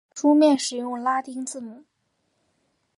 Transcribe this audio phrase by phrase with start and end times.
[0.15, 1.83] 书面使用拉丁字母。